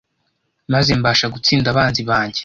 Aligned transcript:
maze 0.73 0.89
mbasha 0.99 1.25
gutsinda 1.33 1.67
abanzi 1.73 2.01
banjye 2.09 2.39